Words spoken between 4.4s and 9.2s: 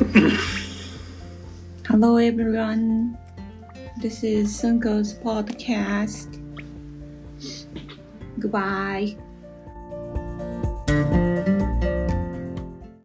Sunko's podcast. Goodbye.